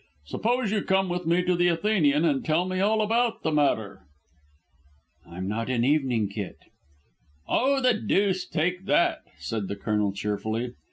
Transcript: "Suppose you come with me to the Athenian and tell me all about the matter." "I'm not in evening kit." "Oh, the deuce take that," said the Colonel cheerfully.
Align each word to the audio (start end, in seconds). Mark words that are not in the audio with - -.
"Suppose 0.25 0.71
you 0.71 0.81
come 0.81 1.09
with 1.09 1.27
me 1.27 1.43
to 1.43 1.55
the 1.55 1.67
Athenian 1.67 2.25
and 2.25 2.43
tell 2.43 2.65
me 2.65 2.79
all 2.79 3.03
about 3.03 3.43
the 3.43 3.51
matter." 3.51 4.07
"I'm 5.27 5.47
not 5.47 5.69
in 5.69 5.85
evening 5.85 6.27
kit." 6.27 6.57
"Oh, 7.47 7.79
the 7.79 7.93
deuce 7.93 8.47
take 8.47 8.85
that," 8.87 9.21
said 9.37 9.67
the 9.67 9.75
Colonel 9.75 10.11
cheerfully. 10.11 10.73